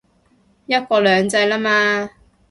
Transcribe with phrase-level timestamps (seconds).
[0.65, 2.09] 一國兩制喇嘛